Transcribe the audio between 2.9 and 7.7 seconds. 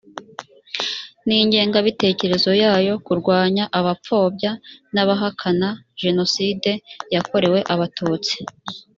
kurwanya abapfobya n abahakana jenoside yakorewe